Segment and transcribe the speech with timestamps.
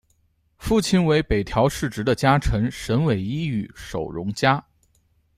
[0.57, 4.65] 父亲为北条氏直的家臣神尾伊予守荣加。